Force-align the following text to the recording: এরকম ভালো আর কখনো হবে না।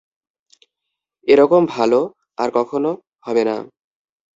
এরকম 1.27 1.61
ভালো 1.75 1.99
আর 2.37 2.49
কখনো 2.53 2.89
হবে 3.25 3.43
না। 3.45 3.55